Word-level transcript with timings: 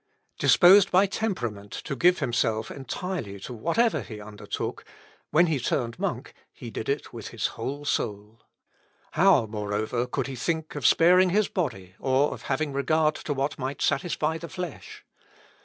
Disposed 0.39 0.89
by 0.89 1.05
temperament 1.05 1.71
to 1.73 1.95
give 1.95 2.17
himself 2.17 2.71
entirely 2.71 3.39
to 3.41 3.53
whatever 3.53 4.01
he 4.01 4.19
undertook, 4.19 4.83
when 5.29 5.45
he 5.45 5.59
turned 5.59 5.99
monk 5.99 6.33
he 6.51 6.71
did 6.71 6.89
it 6.89 7.13
with 7.13 7.27
his 7.27 7.45
whole 7.53 7.85
soul. 7.85 8.41
How, 9.11 9.45
moreover, 9.45 10.07
could 10.07 10.25
he 10.25 10.35
think 10.35 10.73
of 10.73 10.87
sparing 10.87 11.29
his 11.29 11.49
body, 11.49 11.93
or 11.99 12.33
of 12.33 12.41
having 12.49 12.73
regard 12.73 13.13
to 13.13 13.33
what 13.35 13.59
might 13.59 13.79
satisfy 13.83 14.39
the 14.39 14.49
flesh? 14.49 15.05